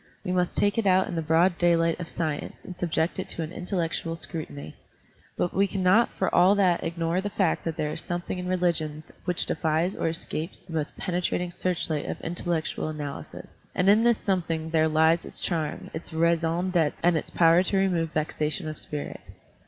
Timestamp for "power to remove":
17.29-18.11